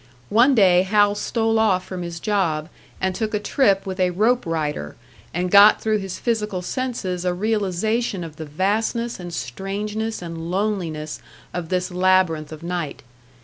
One 0.31 0.55
day 0.55 0.81
Hal 0.81 1.13
stole 1.13 1.59
off 1.59 1.85
from 1.85 2.01
his 2.01 2.19
job, 2.19 2.69
and 2.99 3.13
took 3.13 3.35
a 3.35 3.39
trip 3.39 3.85
with 3.85 3.99
a 3.99 4.09
"rope 4.09 4.47
rider," 4.47 4.95
and 5.31 5.51
got 5.51 5.79
through 5.79 5.99
his 5.99 6.17
physical 6.17 6.63
senses 6.63 7.23
a 7.23 7.35
realisation 7.35 8.23
of 8.23 8.37
the 8.37 8.45
vastness 8.45 9.19
and 9.19 9.31
strangeness 9.31 10.23
and 10.23 10.49
loneliness 10.49 11.19
of 11.53 11.69
this 11.69 11.91
labyrinth 11.91 12.51
of 12.51 12.63
night. 12.63 13.03